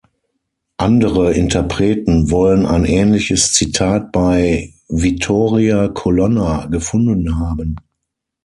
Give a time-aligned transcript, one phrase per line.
[0.77, 7.75] Andere Interpreten wollen ein ähnliches Zitat bei Vittoria Colonna gefunden haben.